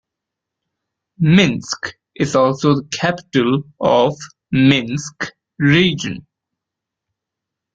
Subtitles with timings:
[1.19, 4.17] Minsk is also the capital of
[4.51, 6.25] Minsk Region.